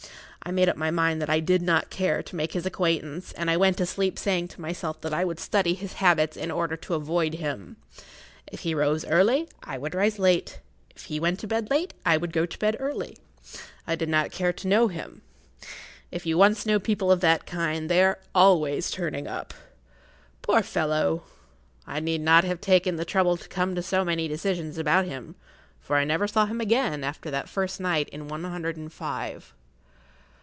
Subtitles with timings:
[0.43, 3.49] I made up my mind that I did not care to make his acquaintance, and
[3.49, 6.75] I went to sleep saying to myself that I would study his habits in order
[6.75, 7.77] to[Pg 20] avoid him.
[8.51, 10.59] If he rose early, I would rise late;
[10.95, 13.19] if he went to bed late, I would go to bed early.
[13.85, 15.21] I did not care to know him.
[16.09, 19.53] If you once know people of that kind they are always turning up.
[20.41, 21.21] Poor fellow!
[21.85, 25.35] I need not have taken the trouble to come to so many decisions about him,
[25.79, 29.53] for I never saw him again after that first night in one hundred and five.